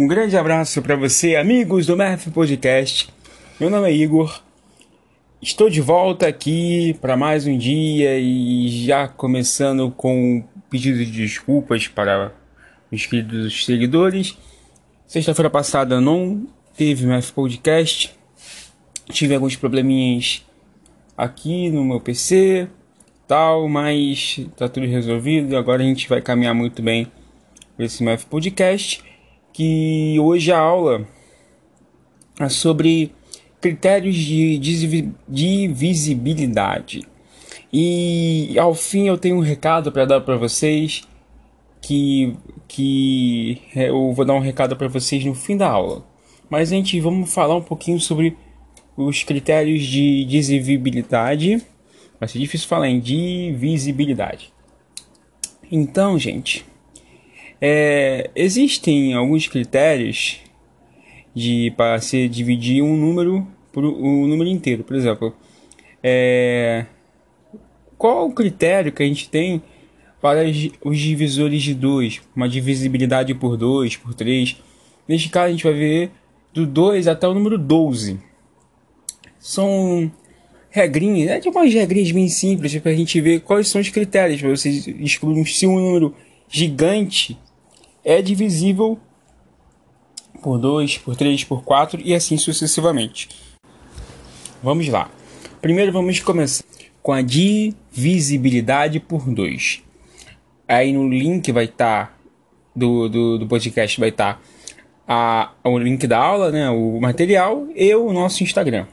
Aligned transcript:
Um 0.00 0.06
grande 0.06 0.34
abraço 0.34 0.80
para 0.80 0.96
você, 0.96 1.36
amigos 1.36 1.84
do 1.84 1.94
Math 1.94 2.28
Podcast. 2.32 3.10
Meu 3.60 3.68
nome 3.68 3.86
é 3.86 3.92
Igor. 3.92 4.40
Estou 5.42 5.68
de 5.68 5.82
volta 5.82 6.26
aqui 6.26 6.96
para 7.02 7.18
mais 7.18 7.46
um 7.46 7.58
dia 7.58 8.18
e 8.18 8.86
já 8.86 9.06
começando 9.06 9.90
com 9.90 10.42
pedido 10.70 11.04
de 11.04 11.10
desculpas 11.10 11.86
para 11.86 12.32
os 12.90 13.04
queridos 13.04 13.66
seguidores. 13.66 14.38
Sexta-feira 15.06 15.50
passada 15.50 16.00
não 16.00 16.46
teve 16.74 17.04
Math 17.04 17.32
Podcast. 17.32 18.18
Tive 19.10 19.34
alguns 19.34 19.54
probleminhas 19.54 20.42
aqui 21.14 21.68
no 21.68 21.84
meu 21.84 22.00
PC, 22.00 22.70
tal, 23.28 23.68
mas 23.68 24.40
tá 24.56 24.66
tudo 24.66 24.86
resolvido. 24.86 25.58
Agora 25.58 25.82
a 25.82 25.86
gente 25.86 26.08
vai 26.08 26.22
caminhar 26.22 26.54
muito 26.54 26.80
bem 26.80 27.06
esse 27.78 28.02
Math 28.02 28.24
Podcast 28.24 29.09
que 29.52 30.16
hoje 30.20 30.52
a 30.52 30.58
aula 30.58 31.06
é 32.38 32.48
sobre 32.48 33.12
critérios 33.60 34.16
de 34.16 34.58
divisibilidade. 35.28 37.06
E 37.72 38.56
ao 38.58 38.74
fim 38.74 39.06
eu 39.06 39.18
tenho 39.18 39.36
um 39.36 39.40
recado 39.40 39.92
para 39.92 40.04
dar 40.04 40.20
para 40.22 40.36
vocês 40.36 41.02
que 41.80 42.36
que 42.66 43.60
eu 43.74 44.12
vou 44.12 44.24
dar 44.24 44.34
um 44.34 44.40
recado 44.40 44.76
para 44.76 44.88
vocês 44.88 45.24
no 45.24 45.34
fim 45.34 45.56
da 45.56 45.68
aula. 45.68 46.04
Mas 46.48 46.70
gente 46.70 47.00
vamos 47.00 47.32
falar 47.32 47.56
um 47.56 47.62
pouquinho 47.62 48.00
sobre 48.00 48.36
os 48.96 49.22
critérios 49.22 49.82
de 49.82 50.24
divisibilidade. 50.24 51.62
Vai 52.18 52.28
ser 52.28 52.38
difícil 52.38 52.68
falar 52.68 52.88
em 52.88 53.00
divisibilidade. 53.00 54.52
Então, 55.70 56.18
gente, 56.18 56.64
é, 57.60 58.30
existem 58.34 59.14
alguns 59.14 59.46
critérios 59.46 60.40
de 61.34 61.72
para 61.76 62.00
se 62.00 62.28
dividir 62.28 62.82
um 62.82 62.96
número 62.96 63.46
por 63.72 63.84
um 63.84 64.26
número 64.26 64.48
inteiro. 64.48 64.82
Por 64.82 64.96
exemplo, 64.96 65.34
é, 66.02 66.86
qual 67.98 68.26
o 68.26 68.32
critério 68.32 68.92
que 68.92 69.02
a 69.02 69.06
gente 69.06 69.28
tem 69.28 69.62
para 70.20 70.40
os 70.84 70.98
divisores 70.98 71.62
de 71.62 71.74
2? 71.74 72.22
Uma 72.34 72.48
divisibilidade 72.48 73.34
por 73.34 73.56
2, 73.56 73.96
por 73.96 74.14
3. 74.14 74.56
Neste 75.06 75.28
caso, 75.28 75.46
a 75.46 75.50
gente 75.50 75.64
vai 75.64 75.74
ver 75.74 76.10
do 76.52 76.66
2 76.66 77.06
até 77.06 77.28
o 77.28 77.34
número 77.34 77.58
12. 77.58 78.18
São 79.38 80.10
regrinhas, 80.70 81.30
é 81.30 81.40
tipo 81.40 81.58
umas 81.58 81.72
regrinhas 81.72 82.12
bem 82.12 82.28
simples 82.28 82.76
para 82.78 82.92
a 82.92 82.94
gente 82.94 83.20
ver 83.20 83.40
quais 83.40 83.68
são 83.68 83.80
os 83.80 83.88
critérios 83.88 84.40
para 84.40 84.50
vocês 84.50 84.86
excluírem 84.86 85.44
se 85.44 85.66
um 85.66 85.80
número 85.80 86.14
gigante 86.48 87.36
é 88.04 88.22
divisível 88.22 88.98
por 90.42 90.58
2, 90.58 90.98
por 90.98 91.16
3, 91.16 91.44
por 91.44 91.62
4 91.62 92.00
e 92.02 92.14
assim 92.14 92.36
sucessivamente. 92.36 93.28
Vamos 94.62 94.88
lá. 94.88 95.10
Primeiro 95.60 95.92
vamos 95.92 96.20
começar 96.20 96.64
com 97.02 97.12
a 97.12 97.22
divisibilidade 97.22 99.00
por 99.00 99.28
2. 99.28 99.82
Aí 100.68 100.92
no 100.92 101.08
link 101.08 101.50
vai 101.52 101.64
estar 101.64 102.06
tá, 102.06 102.12
do, 102.74 103.08
do, 103.08 103.38
do, 103.38 103.46
podcast 103.46 103.98
vai 103.98 104.10
estar 104.10 104.40
tá 105.06 105.54
o 105.64 105.78
link 105.78 106.06
da 106.06 106.18
aula, 106.18 106.50
né, 106.50 106.70
o 106.70 107.00
material 107.00 107.66
e 107.74 107.94
o 107.94 108.12
nosso 108.12 108.42
Instagram. 108.42 108.86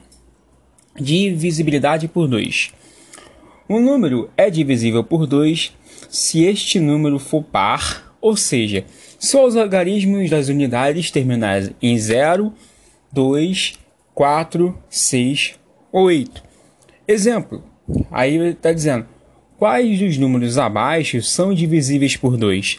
Divisibilidade 0.98 2.08
por 2.08 2.26
2. 2.26 2.72
Um 3.68 3.80
número 3.80 4.30
é 4.36 4.50
divisível 4.50 5.04
por 5.04 5.26
2 5.26 5.72
se 6.08 6.44
este 6.44 6.80
número 6.80 7.18
for 7.18 7.44
par 7.44 8.07
ou 8.20 8.36
seja, 8.36 8.84
só 9.18 9.46
os 9.46 9.56
algarismos 9.56 10.28
das 10.30 10.48
unidades 10.48 11.10
terminais 11.10 11.70
em 11.80 11.98
0, 11.98 12.52
2, 13.12 13.78
4, 14.14 14.78
6 14.88 15.54
ou 15.92 16.04
8. 16.04 16.42
Exemplo, 17.06 17.62
aí 18.10 18.36
está 18.50 18.72
dizendo, 18.72 19.06
quais 19.56 19.98
dos 19.98 20.16
números 20.18 20.58
abaixo 20.58 21.22
são 21.22 21.54
divisíveis 21.54 22.16
por 22.16 22.36
2? 22.36 22.78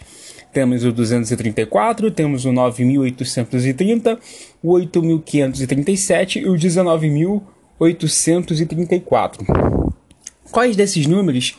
Temos 0.52 0.84
o 0.84 0.92
234, 0.92 2.12
temos 2.12 2.44
o 2.46 2.52
9830, 2.52 4.20
o 4.64 4.74
8537 4.74 6.40
e 6.40 6.50
o 6.50 6.58
19834. 6.58 9.46
Quais 10.52 10.76
desses 10.76 11.06
números 11.06 11.56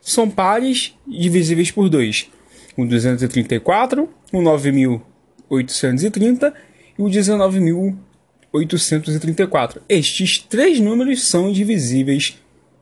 são 0.00 0.28
pares 0.28 0.92
divisíveis 1.06 1.70
por 1.70 1.88
2? 1.88 2.28
O 2.76 2.84
234, 2.84 4.08
o 4.32 4.40
9830 4.40 6.54
e 6.98 7.02
o 7.02 7.08
19834. 7.08 9.82
Estes 9.88 10.38
três 10.38 10.80
números 10.80 11.26
são 11.26 11.50
divisíveis 11.52 12.36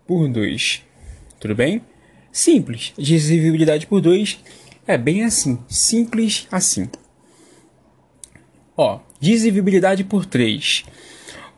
por 0.06 0.28
2. 0.28 0.82
Tudo 1.38 1.54
bem? 1.54 1.82
Simples. 2.32 2.92
Divisibilidade 2.96 3.86
por 3.86 4.00
2 4.00 4.38
é 4.86 4.98
bem 4.98 5.24
assim. 5.24 5.58
Simples 5.68 6.46
assim. 6.50 6.88
Ó, 8.76 9.00
divisibilidade 9.20 10.04
por 10.04 10.24
3. 10.24 10.84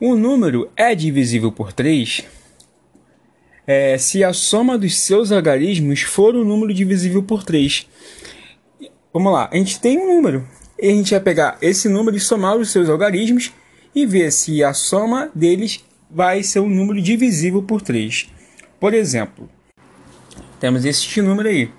O 0.00 0.16
número 0.16 0.70
é 0.76 0.94
divisível 0.94 1.52
por 1.52 1.72
3 1.72 2.24
é, 3.66 3.96
se 3.96 4.24
a 4.24 4.32
soma 4.32 4.76
dos 4.76 5.00
seus 5.00 5.30
algarismos 5.30 6.02
for 6.02 6.34
o 6.34 6.44
número 6.44 6.74
divisível 6.74 7.22
por 7.22 7.44
3. 7.44 7.86
Vamos 9.12 9.30
lá, 9.30 9.50
a 9.52 9.56
gente 9.56 9.78
tem 9.78 9.98
um 9.98 10.14
número. 10.14 10.48
E 10.80 10.88
a 10.88 10.90
gente 10.90 11.10
vai 11.10 11.20
pegar 11.20 11.58
esse 11.60 11.86
número 11.86 12.16
e 12.16 12.20
somar 12.20 12.56
os 12.56 12.70
seus 12.70 12.88
algarismos 12.88 13.52
e 13.94 14.06
ver 14.06 14.32
se 14.32 14.64
a 14.64 14.72
soma 14.72 15.30
deles 15.34 15.84
vai 16.10 16.42
ser 16.42 16.60
um 16.60 16.68
número 16.68 16.98
divisível 17.00 17.62
por 17.62 17.82
3. 17.82 18.30
Por 18.80 18.94
exemplo, 18.94 19.50
temos 20.58 20.86
este 20.86 21.20
número 21.20 21.48
aí, 21.48 21.70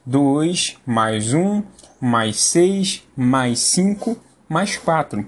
2 0.05 0.79
mais 0.85 1.33
1 1.33 1.63
mais 2.01 2.41
6 2.41 3.05
mais 3.17 3.61
5 3.61 4.19
mais 4.49 4.77
4. 4.77 5.25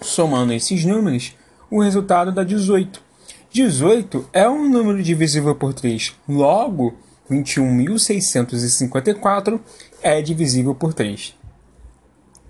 Somando 0.00 0.52
esses 0.52 0.84
números, 0.84 1.36
o 1.70 1.80
resultado 1.80 2.32
dá 2.32 2.42
18. 2.42 3.06
18 3.50 4.28
é 4.32 4.48
um 4.48 4.68
número 4.68 5.00
divisível 5.02 5.54
por 5.54 5.72
3. 5.72 6.14
Logo, 6.28 6.94
21.654 7.30 9.60
é 10.02 10.20
divisível 10.20 10.74
por 10.74 10.92
3. 10.92 11.34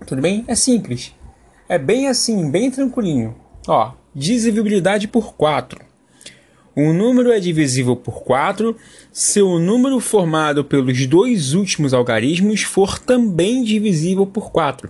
Tudo 0.05 0.21
bem? 0.21 0.43
É 0.47 0.55
simples. 0.55 1.13
É 1.67 1.77
bem 1.77 2.07
assim, 2.07 2.49
bem 2.49 2.71
tranquilinho. 2.71 3.35
Ó, 3.67 3.91
divisibilidade 4.13 5.07
por 5.07 5.33
4. 5.35 5.81
Um 6.75 6.93
número 6.93 7.31
é 7.31 7.39
divisível 7.39 7.95
por 7.95 8.23
4 8.23 8.75
se 9.11 9.41
o 9.41 9.57
número 9.59 9.99
formado 9.99 10.63
pelos 10.63 11.07
dois 11.07 11.53
últimos 11.53 11.93
algarismos 11.93 12.63
for 12.63 12.97
também 12.99 13.63
divisível 13.63 14.25
por 14.25 14.51
4. 14.51 14.89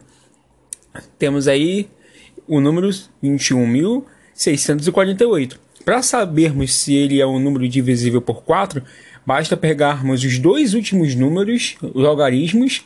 Temos 1.18 1.48
aí 1.48 1.90
o 2.48 2.60
número 2.60 2.90
21.648. 3.24 5.58
Para 5.90 6.04
sabermos 6.04 6.76
se 6.76 6.94
ele 6.94 7.20
é 7.20 7.26
um 7.26 7.40
número 7.40 7.68
divisível 7.68 8.22
por 8.22 8.44
4, 8.44 8.84
basta 9.26 9.58
pegarmos 9.58 10.24
os 10.24 10.38
dois 10.38 10.76
últimos 10.76 11.16
números, 11.16 11.78
os 11.82 12.06
algarismos, 12.06 12.86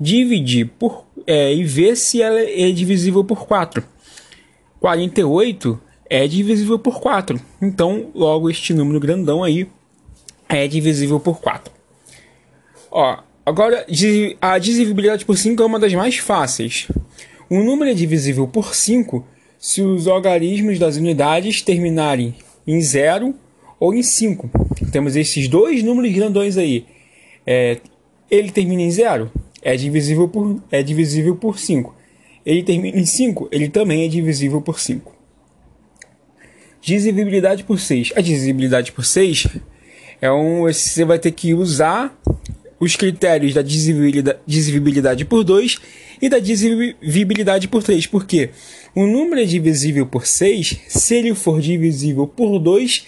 dividir 0.00 0.70
por, 0.78 1.04
é, 1.26 1.52
e 1.52 1.62
ver 1.62 1.94
se 1.94 2.22
ela 2.22 2.40
é 2.40 2.70
divisível 2.70 3.22
por 3.22 3.46
4. 3.46 3.84
48 4.80 5.78
é 6.08 6.26
divisível 6.26 6.78
por 6.78 7.02
4. 7.02 7.38
Então, 7.60 8.08
logo 8.14 8.48
este 8.48 8.72
número 8.72 8.98
grandão 8.98 9.44
aí 9.44 9.68
é 10.48 10.66
divisível 10.66 11.20
por 11.20 11.40
4. 11.40 11.70
Ó, 12.90 13.18
agora 13.44 13.84
a 14.40 14.58
divisibilidade 14.58 15.26
por 15.26 15.36
5 15.36 15.62
é 15.62 15.66
uma 15.66 15.78
das 15.78 15.92
mais 15.92 16.16
fáceis. 16.16 16.88
Um 17.50 17.62
número 17.62 17.90
é 17.90 17.94
divisível 17.94 18.48
por 18.48 18.74
5 18.74 19.22
se 19.58 19.82
os 19.82 20.06
algarismos 20.06 20.78
das 20.78 20.96
unidades 20.96 21.62
terminarem 21.62 22.34
em 22.66 22.80
0 22.80 23.34
ou 23.80 23.94
em 23.94 24.02
5. 24.02 24.48
Temos 24.92 25.16
esses 25.16 25.48
dois 25.48 25.82
números 25.82 26.12
grandões 26.12 26.56
aí. 26.56 26.86
É, 27.46 27.78
ele 28.30 28.50
termina 28.50 28.82
em 28.82 28.90
0, 28.90 29.30
é 29.62 29.74
divisível 29.74 30.28
por 30.28 30.62
é 30.70 30.82
divisível 30.82 31.36
por 31.36 31.58
5. 31.58 31.94
Ele 32.44 32.62
termina 32.62 32.98
em 32.98 33.04
5, 33.04 33.48
ele 33.50 33.68
também 33.68 34.04
é 34.04 34.08
divisível 34.08 34.60
por 34.60 34.78
5. 34.78 35.14
Divisibilidade 36.80 37.64
por 37.64 37.78
6. 37.78 38.12
A 38.14 38.20
divisibilidade 38.20 38.92
por 38.92 39.04
6 39.04 39.48
é 40.20 40.30
um 40.30 40.62
você 40.62 41.04
vai 41.04 41.18
ter 41.18 41.32
que 41.32 41.54
usar 41.54 42.16
os 42.80 42.96
critérios 42.96 43.54
da 43.54 43.62
divisibilidade 43.62 45.24
por 45.24 45.42
2 45.42 45.78
e 46.20 46.28
da 46.28 46.38
divisibilidade 46.38 47.68
por 47.68 47.82
3. 47.82 48.06
Por 48.06 48.24
quê? 48.24 48.50
O 48.94 49.06
número 49.06 49.40
é 49.40 49.44
divisível 49.44 50.06
por 50.06 50.26
6 50.26 50.80
se 50.88 51.14
ele 51.16 51.34
for 51.34 51.60
divisível 51.60 52.26
por 52.26 52.58
2 52.58 53.06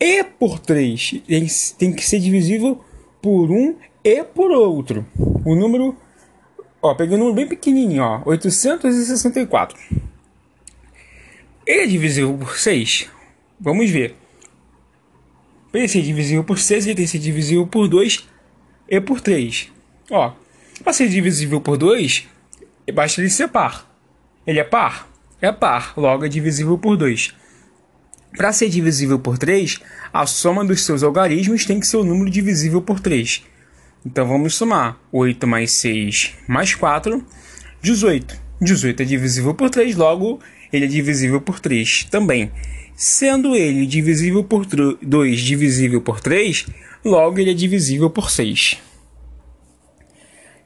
e 0.00 0.24
por 0.24 0.58
3 0.58 1.22
tem, 1.26 1.46
tem 1.78 1.92
que 1.92 2.04
ser 2.04 2.18
divisível 2.18 2.80
por 3.20 3.50
um 3.50 3.76
e 4.04 4.24
por 4.24 4.50
outro. 4.50 5.06
O 5.44 5.54
número, 5.54 5.96
ó, 6.80 6.94
peguei 6.94 7.16
um 7.16 7.20
número 7.20 7.36
bem 7.36 7.46
pequenininho, 7.46 8.02
ó, 8.02 8.22
864. 8.26 9.78
Ele 11.64 11.82
é 11.82 11.86
divisível 11.86 12.36
por 12.36 12.58
6. 12.58 13.08
Vamos 13.60 13.88
ver. 13.88 14.16
Para 15.70 15.80
ele 15.80 15.88
ser 15.88 16.02
divisível 16.02 16.42
por 16.42 16.58
6, 16.58 16.86
ele 16.86 16.96
tem 16.96 17.04
que 17.04 17.10
ser 17.10 17.18
divisível 17.18 17.66
por 17.66 17.88
2 17.88 18.28
e 18.92 19.00
por 19.00 19.22
3. 19.22 19.72
Ó, 20.10 20.34
para 20.84 20.92
ser 20.92 21.08
divisível 21.08 21.62
por 21.62 21.78
2, 21.78 22.28
basta 22.94 23.22
ele 23.22 23.30
ser 23.30 23.48
par. 23.48 23.90
Ele 24.46 24.60
é 24.60 24.64
par? 24.64 25.08
É 25.40 25.50
par, 25.50 25.94
logo 25.96 26.26
é 26.26 26.28
divisível 26.28 26.76
por 26.76 26.98
2. 26.98 27.34
Para 28.36 28.52
ser 28.52 28.68
divisível 28.68 29.18
por 29.18 29.38
3, 29.38 29.80
a 30.12 30.26
soma 30.26 30.62
dos 30.62 30.84
seus 30.84 31.02
algarismos 31.02 31.64
tem 31.64 31.80
que 31.80 31.86
ser 31.86 31.96
o 31.96 32.04
número 32.04 32.30
divisível 32.30 32.82
por 32.82 33.00
3. 33.00 33.42
Então 34.04 34.28
vamos 34.28 34.54
somar 34.54 34.98
8 35.10 35.46
mais 35.46 35.72
6 35.72 36.34
mais 36.46 36.74
4, 36.74 37.24
18. 37.80 38.42
18 38.60 39.02
é 39.02 39.06
divisível 39.06 39.54
por 39.54 39.70
3, 39.70 39.96
logo 39.96 40.38
ele 40.70 40.84
é 40.84 40.88
divisível 40.88 41.40
por 41.40 41.60
3 41.60 42.04
também. 42.10 42.52
Sendo 42.94 43.56
ele 43.56 43.86
divisível 43.86 44.44
por 44.44 44.64
2 44.66 45.40
divisível 45.40 46.00
por 46.00 46.20
3, 46.20 46.66
logo 47.04 47.38
ele 47.38 47.50
é 47.50 47.54
divisível 47.54 48.10
por 48.10 48.30
6. 48.30 48.78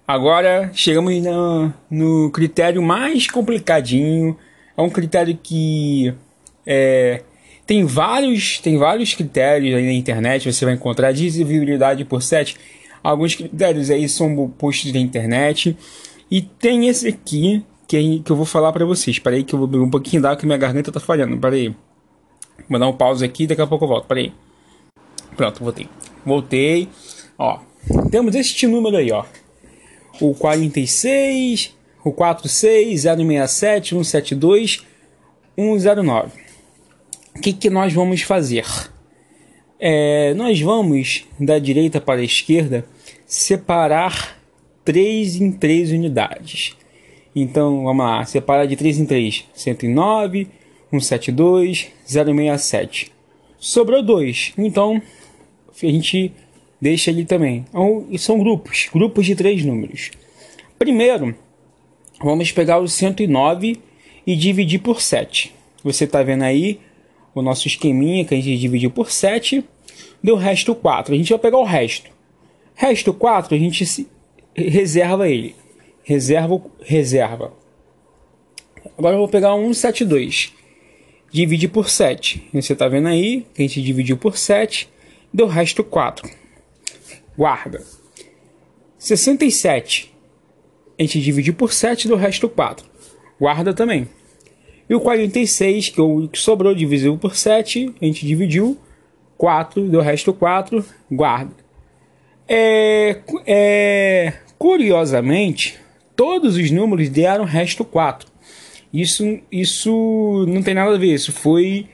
Agora 0.07 0.71
chegamos 0.73 1.21
no, 1.23 1.73
no 1.91 2.31
critério 2.31 2.81
mais 2.81 3.27
complicadinho. 3.27 4.37
É 4.77 4.83
um 4.83 4.91
critério 4.91 5.37
que 5.43 6.15
é, 6.65 7.23
tem 7.67 7.85
vários 7.85 8.61
tem 8.61 8.79
vários 8.79 9.15
critérios 9.15 9.75
aí 9.75 9.85
na 9.85 9.93
internet. 9.93 10.53
Você 10.53 10.65
vai 10.65 10.75
encontrar 10.75 11.11
divisibilidade 11.11 12.05
por 12.05 12.23
7. 12.23 12.57
Alguns 13.03 13.35
critérios 13.35 13.91
aí 13.91 14.09
são 14.09 14.49
postos 14.51 14.93
na 14.93 15.01
internet. 15.01 15.77
E 16.31 16.41
tem 16.41 16.87
esse 16.87 17.09
aqui 17.09 17.65
que, 17.89 18.21
que 18.21 18.31
eu 18.31 18.37
vou 18.37 18.47
falar 18.47 18.73
para 18.73 18.85
vocês. 18.85 19.17
Espera 19.17 19.35
aí 19.35 19.43
que 19.43 19.55
eu 19.55 19.59
vou 19.59 19.67
beber 19.67 19.85
um 19.85 19.91
pouquinho 19.91 20.23
d'água 20.23 20.37
que 20.37 20.47
minha 20.47 20.59
garganta 20.59 20.93
tá 20.93 21.01
falhando. 21.01 21.35
Espera 21.35 21.55
aí. 21.55 21.75
Vou 22.69 22.79
dar 22.79 22.89
um 22.89 22.97
pause 22.97 23.25
aqui 23.25 23.47
daqui 23.47 23.63
a 23.63 23.67
pouco 23.67 23.85
eu 23.85 23.89
volto. 23.89 24.03
Espera 24.05 24.21
aí. 24.21 24.33
Pronto, 25.37 25.63
voltei. 25.63 25.89
Voltei. 26.25 26.89
Ó, 27.39 27.61
temos 28.11 28.35
este 28.35 28.67
número 28.67 28.97
aí, 28.97 29.13
ó 29.13 29.25
o 30.21 30.35
46, 30.35 31.75
o 32.05 32.13
46, 32.13 33.03
067, 33.03 33.89
172, 33.91 34.85
109. 35.57 36.31
O 37.37 37.41
que, 37.41 37.53
que 37.53 37.71
nós 37.71 37.93
vamos 37.93 38.23
fazer? 38.23 38.65
É, 39.79 40.33
nós 40.35 40.61
vamos 40.61 41.27
da 41.39 41.59
direita 41.59 42.01
para 42.01 42.21
a 42.21 42.25
esquerda 42.25 42.87
separar 43.27 44.39
3 44.85 45.37
em 45.37 45.53
3 45.53 45.91
unidades. 45.91 46.75
Então 47.35 47.85
vamos 47.85 48.05
lá, 48.05 48.25
separar 48.25 48.67
de 48.67 48.77
3 48.77 49.01
em 49.01 49.07
3, 49.07 49.45
109, 49.53 50.49
172, 50.91 51.89
067. 52.07 53.13
Sobrou 53.59 54.03
2, 54.03 54.53
então 54.57 55.01
a 55.71 55.87
gente 55.87 56.33
deixa 56.81 57.11
ali 57.11 57.25
também. 57.25 57.65
Então, 57.69 58.07
são 58.19 58.39
grupos, 58.39 58.89
grupos 58.93 59.27
de 59.27 59.35
três 59.35 59.65
números. 59.65 60.11
Primeiro, 60.79 61.35
vamos 62.23 62.53
pegar 62.53 62.79
o 62.79 62.89
109 62.89 63.81
e 64.27 64.37
dividir 64.37 64.81
por 64.81 65.01
7. 65.01 65.55
Você 65.83 66.05
está 66.05 66.23
vendo 66.23 66.43
aí 66.43 66.81
o 67.35 67.43
nosso 67.43 67.67
esqueminha 67.67 68.25
que 68.25 68.35
a 68.35 68.37
gente 68.37 68.59
dividiu 68.59 68.91
por 68.91 69.11
7, 69.11 69.65
deu 70.23 70.37
resto 70.37 70.75
4. 70.75 71.15
A 71.15 71.17
gente 71.17 71.31
vai 71.31 71.39
pegar 71.39 71.59
o 71.59 71.65
resto. 71.65 72.11
Resto 72.75 73.13
4, 73.13 73.55
a 73.55 73.59
gente 73.59 74.07
reserva 74.55 75.29
ele. 75.29 75.55
Reserva, 76.03 76.61
reserva. 76.83 77.53
Agora 78.97 79.15
eu 79.15 79.19
vou 79.19 79.29
pegar 79.29 79.55
o 79.55 79.61
172. 79.63 80.53
Dividir 81.31 81.69
por 81.69 81.89
7. 81.89 82.49
Você 82.53 82.73
está 82.73 82.89
vendo 82.89 83.09
aí 83.09 83.47
que 83.55 83.63
a 83.63 83.67
gente 83.67 83.83
dividiu 83.83 84.17
por 84.17 84.37
7, 84.37 84.89
deu 85.33 85.47
resto 85.47 85.85
4 85.85 86.47
guarda. 87.37 87.83
67. 88.99 90.13
A 90.99 91.03
gente 91.03 91.21
dividiu 91.21 91.55
por 91.55 91.73
7 91.73 92.09
do 92.09 92.17
resto 92.17 92.49
4. 92.49 92.87
Guarda 93.39 93.75
também. 93.75 94.09
E 94.89 94.95
o 94.95 95.01
46, 95.01 95.91
que, 95.91 96.01
o 96.01 96.29
que 96.29 96.39
sobrou 96.39 96.75
divisível 96.75 97.19
por 97.19 97.37
7, 97.37 97.95
a 98.01 98.05
gente 98.05 98.27
dividiu 98.27 98.79
4 99.37 99.89
do 99.89 100.01
resto 100.01 100.33
4, 100.33 100.85
guarda. 101.11 101.53
É, 102.49 103.19
é, 103.45 104.33
curiosamente, 104.57 105.79
todos 106.15 106.57
os 106.57 106.71
números 106.71 107.09
deram 107.09 107.45
resto 107.45 107.85
4. 107.85 108.29
Isso, 108.97 109.39
isso 109.53 110.47
não 110.49 110.63
tem 110.63 110.73
nada 110.73 110.95
a 110.95 110.99
ver, 110.99 111.13
isso 111.13 111.31
foi 111.31 111.87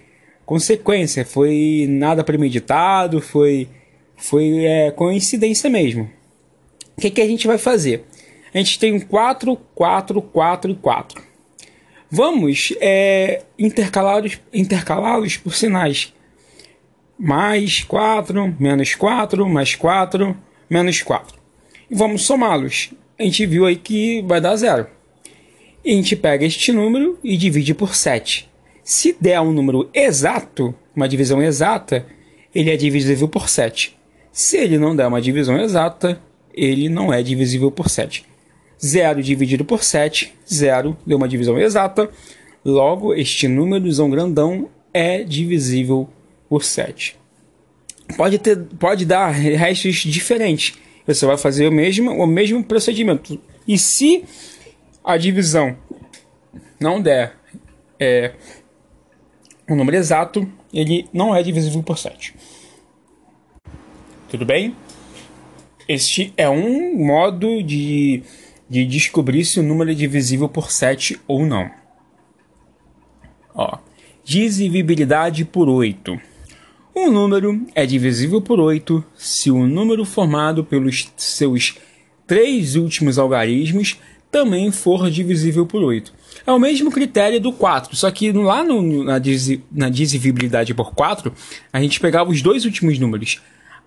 consequência, 0.46 1.24
foi 1.24 1.84
nada 1.88 2.22
premeditado, 2.22 3.20
foi 3.20 3.68
foi 4.16 4.64
é, 4.64 4.92
coincidência 4.92 5.68
mesmo. 5.68 6.08
O 6.96 7.00
que, 7.00 7.10
que 7.10 7.20
a 7.20 7.26
gente 7.26 7.44
vai 7.44 7.58
fazer? 7.58 8.04
A 8.54 8.58
gente 8.58 8.78
tem 8.78 8.92
um 8.92 9.00
4, 9.00 9.56
4, 9.74 10.22
4 10.22 10.70
e 10.70 10.74
4. 10.76 11.22
Vamos 12.08 12.72
é, 12.80 13.42
intercalá-los 13.58 14.38
intercalá 14.52 15.20
por 15.42 15.54
sinais. 15.54 16.14
Mais 17.18 17.82
4, 17.82 18.54
menos 18.60 18.94
4, 18.94 19.48
mais 19.48 19.74
4, 19.74 20.36
menos 20.70 21.02
4. 21.02 21.36
E 21.90 21.94
vamos 21.96 22.22
somá-los. 22.22 22.90
A 23.18 23.24
gente 23.24 23.44
viu 23.44 23.66
aí 23.66 23.74
que 23.74 24.22
vai 24.22 24.40
dar 24.40 24.54
zero. 24.54 24.86
E 25.84 25.90
a 25.90 25.94
gente 25.94 26.14
pega 26.14 26.44
este 26.44 26.72
número 26.72 27.18
e 27.22 27.36
divide 27.36 27.74
por 27.74 27.94
7. 27.94 28.48
Se 28.84 29.16
der 29.20 29.40
um 29.40 29.52
número 29.52 29.88
exato, 29.92 30.74
uma 30.94 31.08
divisão 31.08 31.42
exata, 31.42 32.06
ele 32.54 32.70
é 32.70 32.76
divisível 32.76 33.28
por 33.28 33.48
7. 33.48 33.96
Se 34.32 34.56
ele 34.56 34.78
não 34.78 34.94
der 34.94 35.06
uma 35.06 35.20
divisão 35.20 35.58
exata, 35.60 36.20
ele 36.54 36.88
não 36.88 37.12
é 37.12 37.22
divisível 37.22 37.70
por 37.70 37.88
7. 37.88 38.24
0 38.84 39.22
dividido 39.22 39.64
por 39.64 39.84
7, 39.84 40.34
0 40.52 40.96
deu 41.06 41.16
uma 41.16 41.28
divisão 41.28 41.58
exata. 41.58 42.10
Logo, 42.64 43.14
este 43.14 43.46
númerozão 43.46 44.10
grandão 44.10 44.68
é 44.92 45.22
divisível 45.22 46.08
por 46.48 46.64
7. 46.64 47.16
Pode, 48.16 48.38
ter, 48.38 48.58
pode 48.78 49.04
dar 49.04 49.30
restos 49.30 49.96
diferentes. 49.96 50.74
Você 51.06 51.24
vai 51.24 51.38
fazer 51.38 51.66
o 51.66 51.72
mesmo, 51.72 52.10
o 52.10 52.26
mesmo 52.26 52.62
procedimento. 52.62 53.40
E 53.66 53.78
se 53.78 54.24
a 55.04 55.16
divisão 55.16 55.76
não 56.80 57.00
der 57.00 57.36
é, 57.98 58.34
um 59.68 59.76
número 59.76 59.96
exato, 59.96 60.48
ele 60.72 61.08
não 61.12 61.34
é 61.34 61.42
divisível 61.42 61.82
por 61.82 61.98
7. 61.98 62.34
Tudo 64.28 64.44
bem? 64.44 64.74
Este 65.88 66.32
é 66.36 66.48
um 66.48 67.04
modo 67.04 67.62
de, 67.62 68.22
de 68.68 68.84
descobrir 68.86 69.44
se 69.44 69.60
o 69.60 69.62
número 69.62 69.90
é 69.90 69.94
divisível 69.94 70.48
por 70.48 70.70
7 70.70 71.20
ou 71.26 71.44
não. 71.44 71.70
Ó, 73.54 73.78
divisibilidade 74.24 75.44
por 75.44 75.68
8. 75.68 76.18
Um 76.94 77.10
número 77.10 77.66
é 77.74 77.86
divisível 77.86 78.40
por 78.40 78.60
8 78.60 79.04
se 79.14 79.50
o 79.50 79.66
número 79.66 80.04
formado 80.04 80.64
pelos 80.64 81.10
seus 81.16 81.78
três 82.26 82.76
últimos 82.76 83.18
algarismos 83.18 83.98
também 84.32 84.72
for 84.72 85.10
divisível 85.10 85.66
por 85.66 85.82
8. 85.82 86.10
É 86.46 86.50
o 86.50 86.58
mesmo 86.58 86.90
critério 86.90 87.38
do 87.38 87.52
4, 87.52 87.94
só 87.94 88.10
que 88.10 88.32
lá 88.32 88.64
no, 88.64 89.04
na, 89.04 89.20
na 89.70 89.88
divisibilidade 89.90 90.72
por 90.72 90.94
4, 90.94 91.30
a 91.70 91.80
gente 91.80 92.00
pegava 92.00 92.30
os 92.30 92.40
dois 92.40 92.64
últimos 92.64 92.98
números. 92.98 93.42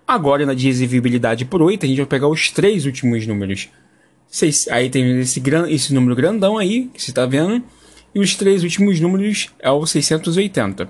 Agora, 0.06 0.46
na 0.46 0.54
divisibilidade 0.54 1.44
por 1.44 1.60
8, 1.60 1.84
a 1.84 1.88
gente 1.88 1.98
vai 1.98 2.06
pegar 2.06 2.28
os 2.28 2.48
três 2.48 2.86
últimos 2.86 3.26
números. 3.26 3.68
Seis, 4.28 4.68
aí 4.68 4.88
tem 4.88 5.18
esse, 5.18 5.40
gran, 5.40 5.68
esse 5.68 5.92
número 5.92 6.14
grandão 6.14 6.56
aí, 6.56 6.88
que 6.94 7.02
você 7.02 7.10
está 7.10 7.26
vendo. 7.26 7.62
E 8.14 8.20
os 8.20 8.36
três 8.36 8.62
últimos 8.62 9.00
números 9.00 9.50
é 9.58 9.70
o 9.70 9.84
680. 9.84 10.88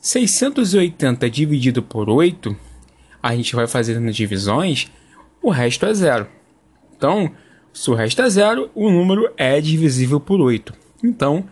680 0.00 1.30
dividido 1.30 1.82
por 1.82 2.10
8, 2.10 2.54
a 3.22 3.34
gente 3.34 3.54
vai 3.54 3.66
fazer 3.66 3.98
nas 3.98 4.14
divisões, 4.14 4.90
o 5.42 5.48
resto 5.48 5.86
é 5.86 5.94
zero. 5.94 6.28
Então, 6.94 7.32
se 7.72 7.90
o 7.90 7.94
resto 7.94 8.20
é 8.22 8.28
zero, 8.28 8.70
o 8.74 8.90
número 8.90 9.32
é 9.36 9.60
divisível 9.60 10.18
por 10.20 10.40
8. 10.40 10.74
Então, 11.02 11.44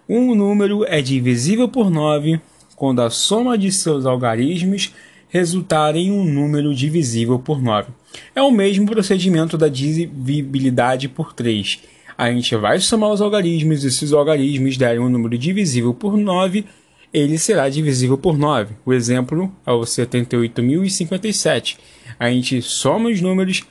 Um 0.10 0.34
número 0.36 0.86
é 0.86 1.02
divisível 1.02 1.68
por 1.68 1.90
9 1.90 2.40
quando 2.76 3.02
a 3.02 3.10
soma 3.10 3.58
de 3.58 3.72
seus 3.72 4.06
algarismos 4.06 4.94
resultar 5.30 5.96
em 5.96 6.12
um 6.12 6.24
número 6.24 6.76
divisível 6.76 7.40
por 7.40 7.60
9. 7.62 7.90
É 8.36 8.42
o 8.42 8.52
mesmo 8.52 8.86
procedimento 8.86 9.58
da 9.58 9.68
divisibilidade 9.68 11.08
por 11.08 11.34
3. 11.34 11.80
A 12.18 12.32
gente 12.32 12.56
vai 12.56 12.80
somar 12.80 13.12
os 13.12 13.22
algarismos, 13.22 13.84
e 13.84 13.92
se 13.92 14.06
os 14.06 14.14
algarismos 14.14 14.76
derem 14.78 15.00
um 15.00 15.10
número 15.10 15.38
divisível 15.38 15.94
por 15.94 16.18
9, 16.18 16.66
ele 17.14 17.38
será 17.38 17.70
divisível 17.70 18.18
por 18.18 18.38
9. 18.38 18.76
O 18.86 18.94
exemplo 18.94 19.52
é 19.66 19.72
o 19.72 19.82
78.057. 19.82 21.78
A 22.20 22.30
gente 22.30 22.62
soma 22.62 23.10
os 23.10 23.22
números, 23.22 23.64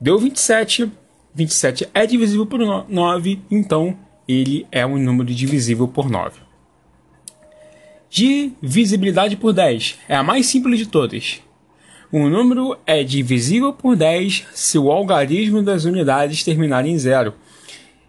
deu 0.00 0.18
27. 0.18 0.90
27 1.34 1.88
é 1.94 2.06
divisível 2.06 2.44
por 2.44 2.60
9, 2.88 3.40
então 3.50 3.96
ele 4.26 4.66
é 4.70 4.84
um 4.84 4.98
número 4.98 5.32
divisível 5.32 5.86
por 5.86 6.08
9. 6.10 6.40
Divisibilidade 8.08 9.36
por 9.36 9.52
10 9.52 9.98
é 10.08 10.16
a 10.16 10.22
mais 10.22 10.46
simples 10.46 10.78
de 10.78 10.86
todas. 10.86 11.40
Um 12.12 12.28
número 12.28 12.76
é 12.84 13.04
divisível 13.04 13.72
por 13.72 13.94
10 13.94 14.46
se 14.52 14.76
o 14.76 14.90
algarismo 14.90 15.62
das 15.62 15.84
unidades 15.84 16.42
terminar 16.42 16.84
em 16.84 16.98
zero. 16.98 17.34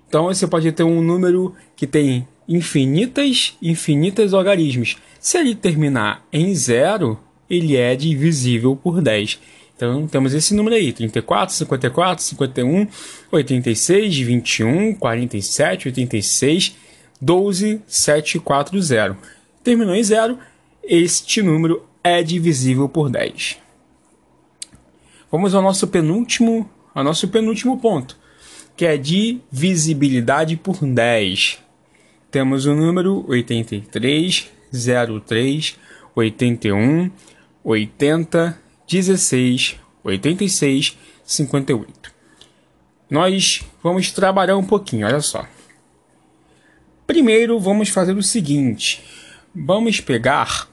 Então 0.08 0.26
você 0.26 0.48
pode 0.48 0.72
ter 0.72 0.84
um 0.84 1.02
número 1.02 1.54
que 1.76 1.86
tem 1.86 2.28
infinitas, 2.48 3.56
infinitas 3.62 4.34
algarismos. 4.34 4.98
Se 5.20 5.38
ele 5.38 5.54
terminar 5.54 6.26
em 6.34 6.54
zero, 6.56 7.20
ele 7.48 7.78
é 7.78 7.96
divisível 7.96 8.76
por 8.76 9.02
10. 9.02 9.40
Então 9.76 10.08
temos 10.08 10.34
esse 10.34 10.56
número 10.56 10.76
aí: 10.76 10.92
34, 10.92 11.56
54, 11.56 12.24
51, 12.24 12.88
86, 13.32 14.18
21, 14.18 14.96
47, 14.96 15.88
86, 15.90 16.76
12, 17.22 17.82
740. 17.88 19.18
Terminou 19.64 19.96
em 19.96 20.04
zero, 20.04 20.40
este 20.84 21.44
número 21.44 21.86
é 22.04 22.24
divisível 22.24 22.90
por 22.90 23.10
10. 23.10 23.62
Vamos 25.32 25.56
ao 25.56 25.62
nosso 25.62 25.88
penúltimo, 25.88 26.70
ao 26.94 27.04
nosso 27.04 27.28
penúltimo 27.30 27.80
ponto, 27.80 28.18
que 28.76 28.86
é 28.86 28.98
divisibilidade 28.98 30.58
por 30.58 30.78
10 30.84 31.62
temos 32.32 32.66
o 32.66 32.74
número 32.74 33.26
83, 33.28 34.50
03, 35.28 35.78
81, 36.16 37.12
80, 37.62 38.58
16, 38.88 39.76
86, 40.02 40.98
58. 41.26 42.14
Nós 43.10 43.66
vamos 43.84 44.12
trabalhar 44.12 44.56
um 44.56 44.64
pouquinho, 44.64 45.06
olha 45.06 45.20
só. 45.20 45.46
Primeiro, 47.06 47.60
vamos 47.60 47.90
fazer 47.90 48.16
o 48.16 48.24
seguinte: 48.24 49.04
vamos 49.54 50.00
pegar, 50.00 50.70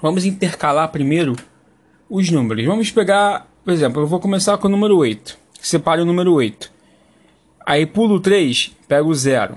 vamos 0.00 0.24
intercalar 0.24 0.90
primeiro 0.90 1.36
os 2.14 2.30
números. 2.30 2.66
Vamos 2.66 2.90
pegar, 2.90 3.50
por 3.64 3.72
exemplo, 3.72 4.02
eu 4.02 4.06
vou 4.06 4.20
começar 4.20 4.58
com 4.58 4.68
o 4.68 4.70
número 4.70 4.98
8. 4.98 5.38
Separe 5.58 6.02
o 6.02 6.04
número 6.04 6.34
8. 6.34 6.70
Aí 7.64 7.86
pulo 7.86 8.20
3, 8.20 8.76
pego 8.86 9.08
o 9.08 9.14
0 9.14 9.56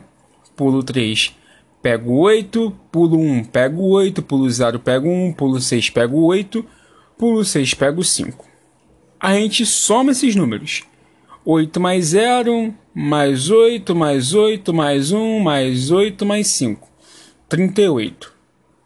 pulo 0.55 0.81
3, 0.81 1.35
pego 1.81 2.13
8, 2.13 2.71
pulo 2.89 3.19
1, 3.19 3.43
pego 3.43 3.89
8, 3.89 4.21
pulo 4.21 4.49
0, 4.49 4.79
pego 4.79 5.09
1, 5.09 5.33
pulo 5.33 5.59
6, 5.59 5.89
pego 5.89 6.21
8, 6.23 6.65
pulo 7.17 7.43
6, 7.43 7.73
pego 7.73 8.01
5. 8.01 8.45
A 9.19 9.33
gente 9.33 9.65
soma 9.65 10.11
esses 10.11 10.33
números. 10.33 10.83
8 11.43 11.77
mais 11.79 12.05
0, 12.05 12.73
mais 12.93 13.49
8, 13.49 13.93
mais 13.93 14.33
8, 14.33 14.73
mais 14.73 15.11
1, 15.11 15.39
mais 15.41 15.91
8, 15.91 16.25
mais 16.25 16.47
5. 16.47 16.87
38. 17.49 18.33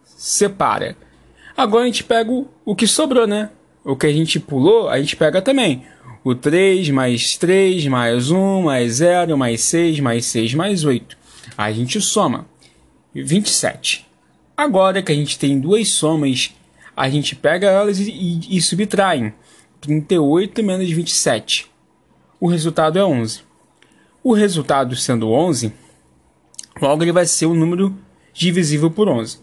Separa. 0.04 0.98
Agora 1.56 1.84
a 1.84 1.86
gente 1.86 2.04
pega 2.04 2.32
o 2.66 2.76
que 2.76 2.88
sobrou, 2.88 3.28
né? 3.28 3.52
O 3.84 3.96
que 3.96 4.08
a 4.08 4.14
gente 4.14 4.40
pulou, 4.40 4.90
a 4.90 5.00
gente 5.00 5.16
pega 5.16 5.42
também. 5.42 5.84
O 6.24 6.36
3 6.36 6.90
mais 6.90 7.38
3 7.38 7.88
mais 7.88 8.30
1 8.30 8.62
mais 8.62 8.94
0 8.96 9.38
mais 9.38 9.62
6 9.62 10.00
mais 10.00 10.26
6 10.26 10.54
mais 10.54 10.84
8. 10.84 11.18
A 11.58 11.72
gente 11.72 12.02
soma 12.02 12.46
27. 13.14 14.06
Agora 14.56 15.02
que 15.02 15.12
a 15.12 15.16
gente 15.16 15.40
tem 15.40 15.60
duas 15.60 15.94
somas, 15.94 16.54
a 16.96 17.10
gente 17.10 17.36
pega 17.36 17.68
elas 17.68 18.00
e, 18.00 18.12
e, 18.12 18.58
e 18.58 18.62
subtrai. 18.62 19.34
38 19.80 20.62
menos 20.62 20.92
27. 20.92 21.72
O 22.40 22.48
resultado 22.48 23.00
é 23.00 23.04
11. 23.04 23.42
O 24.22 24.34
resultado 24.34 24.96
sendo 24.98 25.32
11, 25.32 25.72
logo 26.82 27.04
ele 27.04 27.14
vai 27.14 27.26
ser 27.26 27.46
o 27.46 27.54
número 27.54 27.96
divisível 28.34 28.92
por 28.92 29.08
11. 29.08 29.40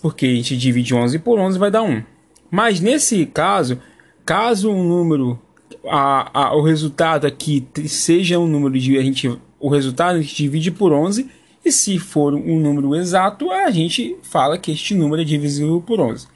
Porque 0.00 0.24
a 0.24 0.34
gente 0.34 0.56
divide 0.56 0.94
11 0.94 1.18
por 1.18 1.38
11 1.38 1.58
vai 1.58 1.70
dar 1.70 1.82
1. 1.82 2.02
Mas 2.50 2.80
nesse 2.80 3.26
caso, 3.26 3.78
caso 4.24 4.70
um 4.70 4.82
número, 4.82 5.38
a, 5.86 6.46
a, 6.46 6.56
o 6.56 6.62
resultado 6.62 7.26
aqui 7.26 7.66
seja 7.86 8.38
um 8.38 8.46
número 8.46 8.78
de 8.78 8.98
a 8.98 9.02
gente 9.02 9.38
o 9.60 9.68
resultado 9.68 10.16
a 10.16 10.22
gente 10.22 10.34
divide 10.34 10.70
por 10.70 10.90
11 10.90 11.28
e 11.62 11.70
se 11.70 11.98
for 11.98 12.32
um 12.34 12.58
número 12.58 12.96
exato, 12.96 13.50
a 13.50 13.70
gente 13.70 14.16
fala 14.22 14.56
que 14.56 14.72
este 14.72 14.94
número 14.94 15.20
é 15.20 15.24
divisível 15.24 15.82
por 15.86 16.00
11. 16.00 16.26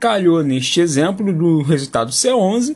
Calhou 0.00 0.42
neste 0.42 0.80
exemplo 0.80 1.30
do 1.30 1.60
resultado 1.60 2.10
ser 2.10 2.32
11 2.32 2.74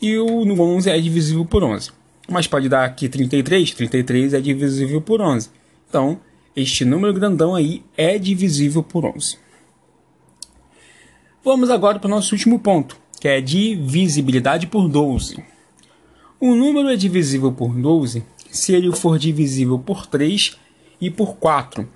e 0.00 0.16
o 0.16 0.42
11 0.42 0.88
é 0.88 0.98
divisível 0.98 1.44
por 1.44 1.62
11. 1.62 1.90
Mas 2.30 2.46
pode 2.46 2.68
dar 2.70 2.84
aqui 2.84 3.08
33, 3.08 3.72
33 3.72 4.32
é 4.32 4.40
divisível 4.40 5.02
por 5.02 5.20
11. 5.20 5.50
Então, 5.86 6.18
este 6.56 6.86
número 6.86 7.12
grandão 7.12 7.54
aí 7.54 7.82
é 7.94 8.18
divisível 8.18 8.82
por 8.82 9.04
11. 9.04 9.36
Vamos 11.44 11.70
agora 11.70 11.98
para 11.98 12.06
o 12.06 12.10
nosso 12.10 12.36
último 12.36 12.60
ponto, 12.60 12.96
que 13.20 13.26
é 13.26 13.40
divisibilidade 13.40 14.68
por 14.68 14.88
12. 14.88 15.42
Um 16.40 16.54
número 16.54 16.88
é 16.88 16.94
divisível 16.94 17.50
por 17.50 17.74
12 17.74 18.24
se 18.48 18.72
ele 18.72 18.94
for 18.94 19.18
divisível 19.18 19.76
por 19.76 20.06
3 20.06 20.56
e 21.00 21.10
por 21.10 21.34
4. 21.38 21.88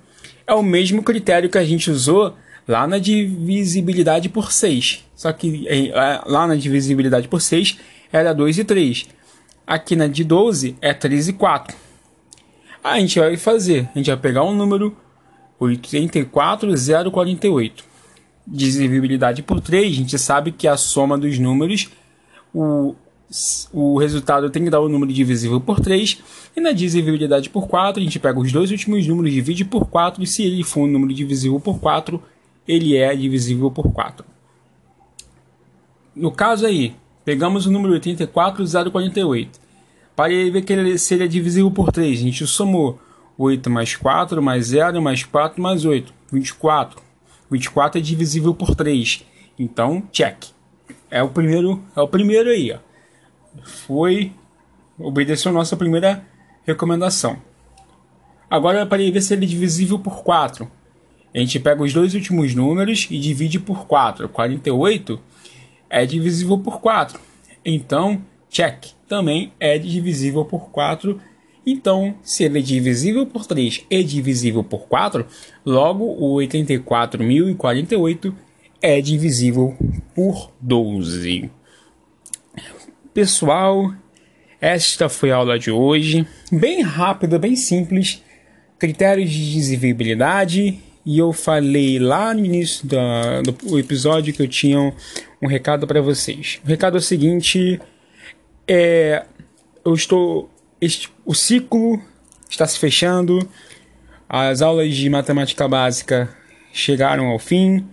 É 0.45 0.53
o 0.53 0.61
mesmo 0.61 1.01
critério 1.01 1.49
que 1.49 1.57
a 1.57 1.63
gente 1.63 1.89
usou 1.89 2.35
lá 2.67 2.85
na 2.85 2.97
divisibilidade 2.97 4.27
por 4.27 4.51
6. 4.51 5.05
Só 5.15 5.31
que 5.31 5.65
é, 5.69 5.93
lá 6.25 6.45
na 6.45 6.57
divisibilidade 6.57 7.29
por 7.29 7.39
6 7.39 7.77
era 8.11 8.33
2 8.33 8.57
e 8.57 8.65
3. 8.65 9.07
Aqui 9.65 9.95
na 9.95 10.07
de 10.07 10.25
12 10.25 10.75
é 10.81 10.93
3 10.93 11.29
e 11.29 11.33
4. 11.33 11.73
A 12.83 12.99
gente 12.99 13.17
vai 13.17 13.37
fazer, 13.37 13.87
a 13.95 13.97
gente 13.97 14.07
vai 14.07 14.17
pegar 14.17 14.43
um 14.43 14.53
número 14.53 14.93
84048. 15.57 17.95
Divisibilidade 18.47 19.43
por 19.43 19.59
3, 19.59 19.91
a 19.91 19.95
gente 19.95 20.17
sabe 20.17 20.51
que 20.53 20.67
a 20.67 20.77
soma 20.77 21.17
dos 21.17 21.37
números, 21.37 21.89
o 22.53 22.95
o 23.73 23.97
resultado 23.97 24.49
tem 24.49 24.63
que 24.63 24.69
dar 24.69 24.79
o 24.79 24.87
número 24.87 25.11
divisível 25.11 25.59
por 25.59 25.79
3. 25.79 26.21
E 26.55 26.61
na 26.61 26.71
divisibilidade 26.71 27.49
por 27.49 27.67
4, 27.67 27.99
a 27.99 28.03
gente 28.03 28.19
pega 28.19 28.39
os 28.39 28.51
dois 28.51 28.71
últimos 28.71 29.05
números, 29.05 29.33
divide 29.33 29.65
por 29.65 29.85
4. 29.85 30.23
E 30.23 30.27
se 30.27 30.43
ele 30.43 30.63
for 30.63 30.81
um 30.81 30.87
número 30.87 31.13
divisível 31.13 31.59
por 31.59 31.79
4, 31.79 32.21
ele 32.67 32.95
é 32.95 33.15
divisível 33.15 33.69
por 33.69 33.91
4. 33.91 34.25
No 36.15 36.31
caso 36.31 36.65
aí, 36.65 36.95
pegamos 37.25 37.65
o 37.65 37.71
número 37.71 37.93
84048. 37.93 39.59
Para 40.15 40.29
ver 40.29 40.61
que 40.63 40.73
ele 40.73 40.97
seria 40.97 41.27
divisível 41.27 41.69
por 41.69 41.91
3, 41.91 42.19
a 42.19 42.23
gente 42.23 42.47
somou 42.47 42.99
8 43.37 43.69
mais 43.69 43.95
4 43.95 44.41
mais 44.41 44.67
0 44.67 45.01
mais 45.01 45.23
4 45.23 45.61
mais 45.61 45.85
8. 45.85 46.13
24. 46.31 47.06
24 47.49 47.99
é 47.99 48.01
divisível 48.01 48.53
por 48.53 48.75
3. 48.75 49.25
Então, 49.57 50.03
check. 50.11 50.45
É 51.09 51.23
o 51.23 51.29
primeiro, 51.29 51.83
é 51.95 52.01
o 52.01 52.07
primeiro 52.07 52.49
aí, 52.49 52.71
ó 52.71 52.87
foi 53.63 54.31
obedeceu 54.97 55.51
a 55.51 55.53
nossa 55.53 55.75
primeira 55.75 56.25
recomendação. 56.65 57.37
Agora 58.49 58.85
para 58.85 58.97
ver 58.97 59.21
se 59.21 59.33
ele 59.33 59.45
é 59.45 59.49
divisível 59.49 59.99
por 59.99 60.23
4. 60.23 60.69
A 61.33 61.39
gente 61.39 61.59
pega 61.59 61.83
os 61.83 61.93
dois 61.93 62.15
últimos 62.15 62.55
números 62.55 63.07
e 63.09 63.19
divide 63.19 63.59
por 63.59 63.85
4. 63.85 64.29
48 64.29 65.19
é 65.89 66.05
divisível 66.05 66.57
por 66.57 66.79
4. 66.79 67.19
Então, 67.63 68.21
check. 68.49 68.85
Também 69.07 69.53
é 69.59 69.77
divisível 69.77 70.43
por 70.45 70.69
4. 70.69 71.19
Então, 71.69 72.15
se 72.23 72.45
ele 72.45 72.59
é 72.59 72.61
divisível 72.61 73.25
por 73.25 73.45
3 73.45 73.85
e 73.89 74.01
divisível 74.01 74.63
por 74.63 74.87
4, 74.87 75.25
logo 75.65 76.05
o 76.05 76.37
84.048 76.37 78.33
é 78.81 79.01
divisível 79.01 79.75
por 80.15 80.49
12. 80.61 81.51
Pessoal, 83.13 83.93
esta 84.61 85.09
foi 85.09 85.31
a 85.31 85.35
aula 85.35 85.59
de 85.59 85.69
hoje. 85.69 86.25
Bem 86.49 86.81
rápida, 86.81 87.37
bem 87.37 87.57
simples. 87.57 88.23
Critérios 88.79 89.29
de 89.29 89.51
divisibilidade. 89.51 90.79
E 91.05 91.19
eu 91.19 91.33
falei 91.33 91.99
lá 91.99 92.33
no 92.33 92.45
início 92.45 92.87
do 92.87 93.77
episódio 93.77 94.33
que 94.33 94.41
eu 94.41 94.47
tinha 94.47 94.93
um 95.41 95.47
recado 95.47 95.85
para 95.85 96.01
vocês. 96.01 96.61
O 96.63 96.67
recado 96.67 96.95
é 96.95 96.99
o 96.99 97.01
seguinte: 97.01 97.77
é, 98.65 99.25
eu 99.83 99.93
estou. 99.93 100.49
Este, 100.79 101.09
o 101.25 101.33
ciclo 101.33 101.99
está 102.49 102.67
se 102.67 102.77
fechando. 102.77 103.47
As 104.29 104.61
aulas 104.61 104.95
de 104.95 105.09
matemática 105.09 105.67
básica 105.67 106.29
chegaram 106.71 107.27
ao 107.27 107.39
fim. 107.39 107.85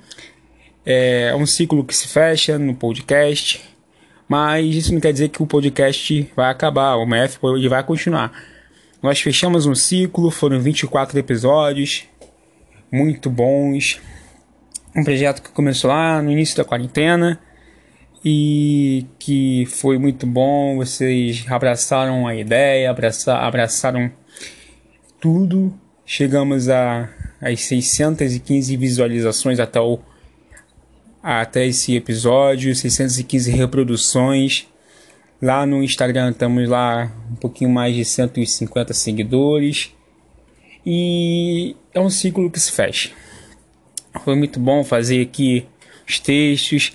É 0.84 1.34
um 1.34 1.46
ciclo 1.46 1.82
que 1.84 1.96
se 1.96 2.06
fecha 2.08 2.58
no 2.58 2.74
podcast, 2.74 3.62
mas 4.28 4.66
isso 4.74 4.92
não 4.92 5.00
quer 5.00 5.12
dizer 5.12 5.30
que 5.30 5.42
o 5.42 5.46
podcast 5.46 6.30
vai 6.36 6.50
acabar, 6.50 6.96
o 6.96 7.04
MF 7.04 7.38
vai 7.70 7.82
continuar. 7.82 8.30
Nós 9.02 9.18
fechamos 9.18 9.64
um 9.64 9.74
ciclo, 9.74 10.30
foram 10.30 10.60
24 10.60 11.18
episódios, 11.18 12.04
muito 12.92 13.30
bons. 13.30 13.98
Um 14.94 15.02
projeto 15.02 15.42
que 15.42 15.50
começou 15.50 15.88
lá 15.90 16.20
no 16.20 16.30
início 16.30 16.56
da 16.56 16.64
quarentena 16.64 17.40
e 18.25 19.07
que 19.19 19.66
foi 19.66 19.99
muito 19.99 20.26
bom. 20.26 20.76
Vocês 20.76 21.45
abraçaram 21.49 22.26
a 22.26 22.35
ideia, 22.35 22.90
abraçar, 22.90 23.45
abraçaram 23.45 24.11
tudo. 25.21 25.73
Chegamos 26.07 26.69
a 26.69 27.09
as 27.40 27.61
615 27.61 28.75
visualizações 28.76 29.61
até 29.61 29.78
o 29.78 29.99
até 31.23 31.66
esse 31.66 31.95
episódio, 31.95 32.75
615 32.75 33.50
reproduções. 33.50 34.66
Lá 35.40 35.66
no 35.66 35.83
Instagram 35.83 36.31
estamos 36.31 36.69
lá 36.69 37.11
um 37.31 37.35
pouquinho 37.35 37.71
mais 37.71 37.95
de 37.95 38.04
150 38.04 38.93
seguidores. 38.95 39.90
E 40.85 41.76
é 41.95 42.00
um 42.00 42.11
ciclo 42.11 42.50
que 42.50 42.61
se 42.61 42.73
fecha. 42.73 43.11
Foi 44.23 44.37
muito 44.37 44.61
bom 44.61 44.85
fazer 44.85 45.23
aqui 45.23 45.66
os 46.07 46.19
textos. 46.19 46.93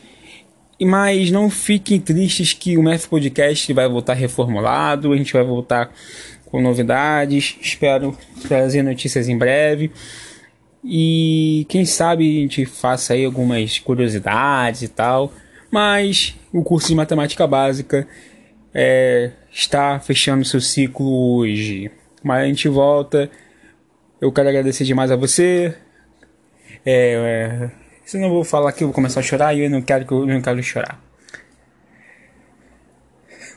Mas 0.82 1.30
não 1.30 1.50
fiquem 1.50 2.00
tristes 2.00 2.54
que 2.54 2.78
o 2.78 2.84
MEF 2.84 3.10
Podcast 3.10 3.72
vai 3.74 3.88
voltar 3.88 4.14
reformulado. 4.14 5.12
A 5.12 5.18
gente 5.18 5.34
vai 5.34 5.44
voltar 5.44 5.92
com 6.46 6.62
novidades. 6.62 7.58
Espero 7.62 8.18
trazer 8.48 8.82
notícias 8.82 9.28
em 9.28 9.38
breve. 9.38 9.92
E 10.84 11.66
quem 11.68 11.86
sabe 11.86 12.38
a 12.38 12.42
gente 12.42 12.66
faça 12.66 13.14
aí 13.14 13.26
algumas 13.26 13.80
curiosidades 13.80 14.82
e 14.82 14.88
tal. 14.88 15.34
Mas 15.70 16.36
o 16.52 16.64
curso 16.64 16.88
de 16.88 16.96
matemática 16.96 17.46
básica 17.46 18.08
é, 18.74 19.32
está 19.52 20.00
fechando 20.00 20.46
seu 20.46 20.62
ciclo 20.62 21.36
hoje. 21.36 21.92
Mas 22.24 22.44
a 22.44 22.48
gente 22.48 22.68
volta. 22.68 23.30
Eu 24.22 24.32
quero 24.32 24.50
agradecer 24.50 24.84
demais 24.84 25.12
a 25.12 25.16
você. 25.16 25.76
É, 26.86 27.14
é, 27.14 27.72
se 28.10 28.18
não 28.18 28.28
vou 28.28 28.44
falar 28.44 28.72
aqui, 28.72 28.84
eu 28.84 28.88
vou 28.88 28.94
começar 28.94 29.20
a 29.20 29.24
chorar 29.24 29.54
e 29.54 29.60
eu 29.60 29.70
não 29.70 29.84
quero 29.84 30.04
que 30.04 30.12
eu 30.12 30.26
não 30.26 30.42
quero 30.42 30.64
chorar. 30.64 31.00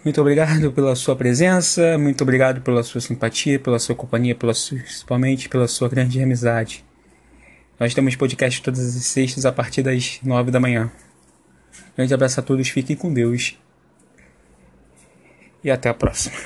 Muito 0.04 0.20
obrigado 0.20 0.70
pela 0.72 0.94
sua 0.94 1.16
presença, 1.16 1.96
muito 1.96 2.20
obrigado 2.20 2.60
pela 2.60 2.82
sua 2.82 3.00
simpatia, 3.00 3.58
pela 3.58 3.78
sua 3.78 3.94
companhia, 3.94 4.34
pela 4.34 4.52
sua, 4.52 4.76
principalmente 4.76 5.48
pela 5.48 5.66
sua 5.66 5.88
grande 5.88 6.22
amizade. 6.22 6.84
Nós 7.80 7.94
temos 7.94 8.14
podcast 8.14 8.62
todas 8.62 8.94
as 8.94 9.06
sextas 9.06 9.46
a 9.46 9.52
partir 9.52 9.82
das 9.82 10.20
nove 10.22 10.50
da 10.50 10.60
manhã. 10.60 10.92
Grande 11.96 12.12
abraço 12.12 12.38
a 12.38 12.42
todos, 12.42 12.68
fiquem 12.68 12.94
com 12.94 13.10
Deus. 13.10 13.58
E 15.64 15.70
até 15.70 15.88
a 15.88 15.94
próxima. 15.94 16.36